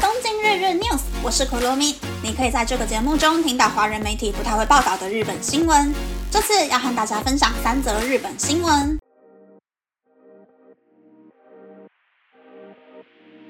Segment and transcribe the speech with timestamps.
[0.00, 1.94] 东京日日 news，我是 Kurumi。
[2.22, 5.94] 你可以在这个节目中听到华人媒体不太会报道的日本新闻。
[6.30, 8.98] 这次要和大家分享三则日本新闻。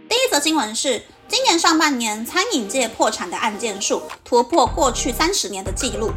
[0.08, 6.10] 第一则新闻是，今年上半年餐饮界破产的案件数突破过去三十年的纪录。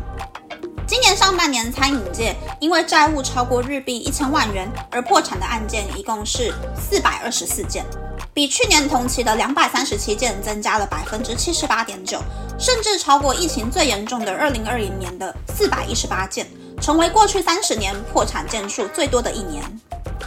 [0.87, 7.85] 今年上半年，餐饮界因为债务超过日币一千万元而破产的案件一共是四百二十四件，
[8.33, 12.19] 比去年同期的两百三十七件增加了百分之七十八点九，
[12.57, 16.47] 甚至超过疫情最严重的二零二零年的四百一十八件，
[16.81, 19.63] 成为过去三十年破产件数最多的一年。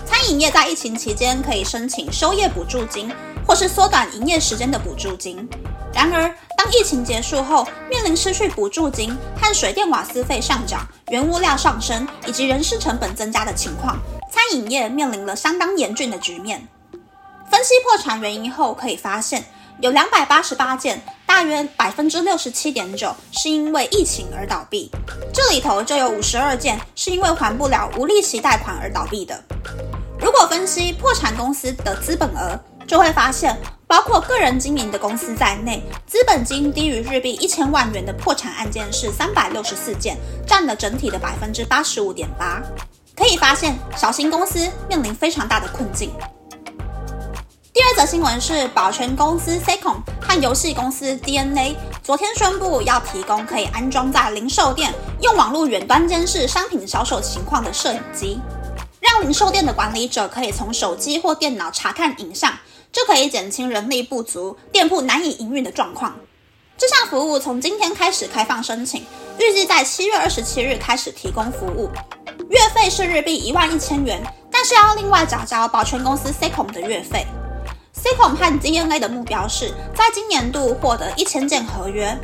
[0.05, 3.13] 餐饮业在疫情期间可以申请休业补助金，
[3.45, 5.49] 或是缩短营业时间的补助金。
[5.93, 13.99] 然而，当疫情结束后，面临失去补助金和水电瓦斯费上涨、原物料上升以及人事成本增加的情况，
[14.31, 16.69] 餐饮业面临了相当严峻的局面。
[17.51, 19.45] 分析破产原因后，可以发现
[19.81, 24.91] 有两百八十八件，大约百分之六十七点九是因为疫情而倒闭。
[25.33, 29.43] 这里头就有五十二件是因为还不了无利息贷款而倒闭的。
[30.19, 33.57] 如果分析破产公司的资本额，就会发现。
[33.89, 42.61] 包括个人经营的公司在内，资本金低于日币一千万元的破产案件是三百六十四件，占了整体的百分之八十五点八。
[43.15, 46.11] 可以发现，小型公司面临非常大的困境。
[47.87, 58.41] 第二则新闻是，保全公司 Secom 和游戏公司 DNA 昨天宣布要提供可以安装在零售店、用网络远端监视商品销售情况的摄影机，
[58.99, 62.53] 让零售店的管理者可以从手机或电脑查看影像。
[62.91, 66.17] 就可以减轻人力不足、店铺难以营运的状况。
[66.77, 69.07] 这项服务从今天开始开放申请，
[69.39, 71.89] 预计在七月二十七日开始提供服务。
[72.51, 77.25] 月费是日币一万一千元，但是要另外缴交保全公司 Secom 的月费。
[78.07, 82.17] Secom 和 DNA 的目标是在今年度获得一千件合约。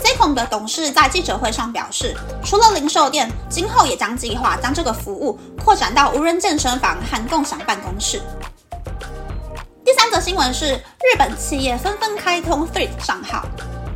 [0.00, 8.22] Secom 的董事在记者会上表示，除了零售店，今后也将计划将这个服务扩展到无人健身房和共享办公室。
[9.84, 13.44] 第三则新闻是，日本企业纷纷开通 Thread 账号。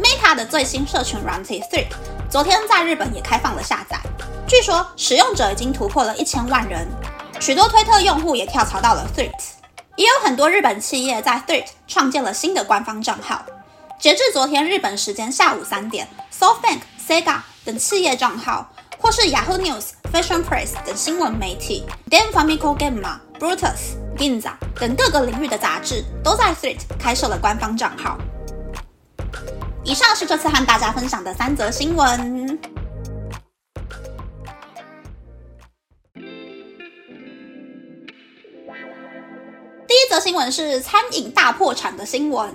[0.02, 1.86] Meta 的最新社群软体 Thread
[2.28, 4.00] 昨天在日本也开放了下载，
[4.48, 6.88] 据说使用者已经突破了一千万人，
[7.38, 9.30] 许多推特用户也跳槽到了 Thread，
[9.96, 13.44] 也有很多日本企业在 Thread 创建了新的官方账号。
[13.98, 23.96] 截至昨天日本时间下午三点，SoftBank、Sega 等企业账号，或是 Yahoo News、Fashion Press 等新闻媒体，Dan Famiko Gamma、Brutus。
[24.16, 28.16] Ginza 等各个领域的杂志都在 Thread 开设了官方账号。
[29.82, 32.56] 以上是这次和大家分享的三则新闻。
[40.24, 42.50] 新闻是餐饮大破产的新闻。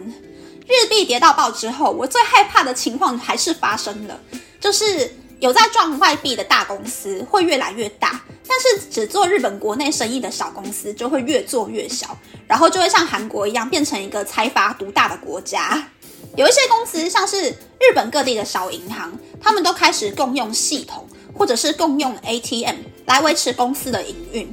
[0.66, 4.20] 日币跌到爆之后，我最害怕的情况还是发生了，
[4.60, 8.20] 就是有在赚外币的大公司会越来越大。
[8.48, 15.88] 但是只做日本国内生意的小公司就会越做越小，然后就会像韩国一样变成一个财阀独大的国家。
[16.36, 24.52] 有一些公司像是日本各地的小银行，他们都开始共用系统或者是共用 ATM 来维持公司的营运。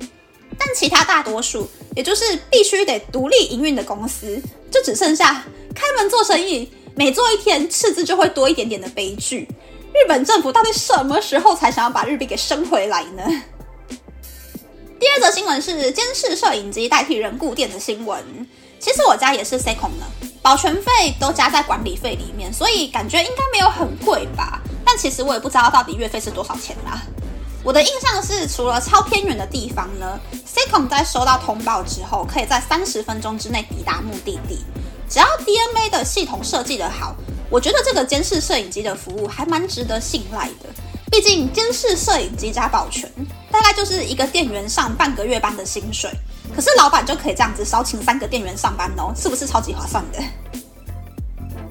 [0.77, 4.39] 其他大多数，也就是必须得独立营运的公司，
[4.71, 5.43] 就只剩下
[5.75, 9.49] 开门做生意，每做一天赤字就会多一点点的悲剧。
[9.95, 13.23] 日本政府到底什么时候才想要把日币给升回来呢？
[15.01, 18.23] 第二则新闻是监视摄影机代替人顾店的新闻。
[18.79, 24.61] 其实我家也是 Secom 的，保全费都加在管理费里面，所以感觉应该没有很贵吧。
[24.85, 27.03] 但其实我也不知道到底月费是多少钱啦。
[27.67, 34.65] 我的印象是，除了超偏远的地方呢，Secom 在收到通报之后，可以在三十分钟之内抵达目的地。
[35.11, 37.17] 只要 DMA 的系统设计的好，
[37.51, 40.71] 我觉得这个监视摄影机的服务还蛮值得信赖的。
[41.11, 43.11] 毕竟监视摄影机加保全，
[43.51, 46.09] 大概就是一个店员上半个月班的薪水。
[46.55, 50.21] 可是老板就可以这样子少请三个店员上班哦，是不是超级划算的？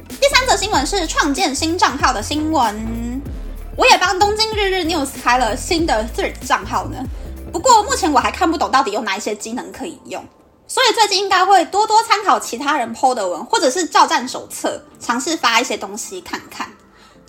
[0.10, 3.22] 第三则新闻是创建新账号的新闻。
[3.78, 6.98] 我也帮东京日日 news 开了新的 third 账号呢。
[7.52, 10.24] 不过目前我还看不懂到底有哪一些机能可以用，
[10.68, 16.70] 所以最近应该会多多参考其他人 PO 的文，或者是照战手册，尝试发一些东西看看。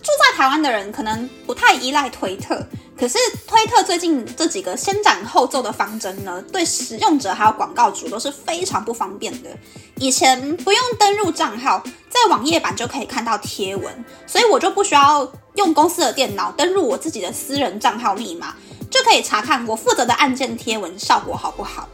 [0.02, 2.64] 住在台湾的人可能不太依赖推特，
[2.96, 9.50] 可是推特最近这几个先斩后奏的方针呢，对使用者还有广告主都是非常不方便的。
[9.96, 18.54] 以前不用登录账号，在网页版就可以看到贴文，所以我就不需要用公司的电脑登录我自己的私人账号密码，
[18.90, 21.88] 就可以查看我负责的案件贴文效果好不好。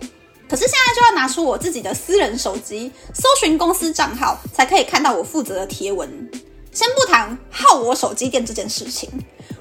[0.49, 6.31] 可是现在就要拿出我自己的私人手机，搜寻公司账号，才可以看到我负责的贴文。
[6.73, 9.09] 先不谈耗我手机电这件事情，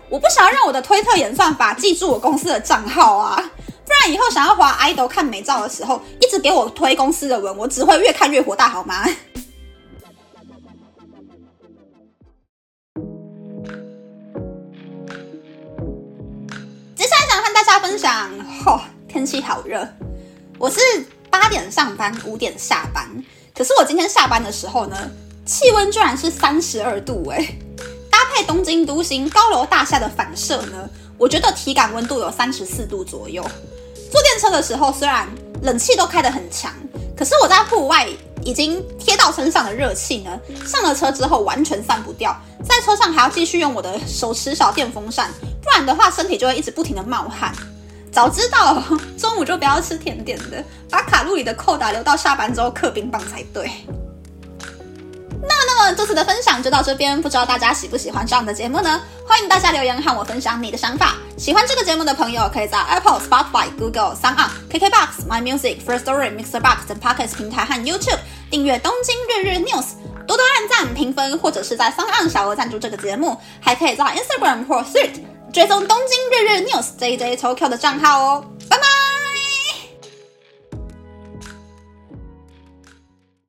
[0.09, 3.51] 我不想要让我的推特演算法记住我公司的账号啊，
[3.86, 9.06] 不然以后想要滑 idol 看美照的时候，一直给我推公司的文，我只会越看越火大，好吗？
[17.81, 18.30] 分享，
[18.63, 19.88] 吼，天气好热。
[20.60, 20.80] 我是
[21.31, 23.10] 八点上班，五点下班。
[23.56, 24.95] 可是我今天下班的时候呢，
[25.48, 27.56] 气温居然是三十二度哎！
[28.12, 30.88] 搭配东京都心高楼大厦的反射呢，
[31.18, 33.42] 我觉得体感温度有三十四度左右。
[34.12, 35.27] 坐电车的时候，虽然
[35.63, 36.72] 冷气都开得很强，
[37.18, 38.07] 可是我在户外
[38.44, 45.31] 已经贴到身上的热气呢，上了车之后完全散不掉，在车上还要继续用我的手持小电风扇，
[45.63, 47.51] 不然的话身体就会一直不停的冒汗。
[48.12, 48.84] 早知道
[49.18, 53.72] 中午就不要吃甜点的，把卡路里的扣打留到下班之后嗑冰棒才对。
[55.44, 59.02] 那那么这次的分享就到这边，不知道大家喜不喜欢这样的节目呢？
[59.25, 61.16] 欢迎大家留言和我分享你的想法。
[61.36, 68.19] 喜欢这个节目的朋友，可以在 Apple、Spotify、Google、s o u n KKBox、My Music、First Story、Mixer Box 等 Podcast 平台和 YouTube
[68.52, 69.84] 订阅《东京日日 News》，
[70.28, 75.22] 多多按赞、评分，或者是在 s o u 小额赞助这个节目，还可以在 Instagram 或 Thread。
[75.51, 78.45] 追踪东京日日 news JJ Tokyo 的账号哦。